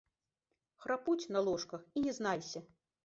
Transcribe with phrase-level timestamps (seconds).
[0.85, 2.59] Храпуць на ложках, і не знайся.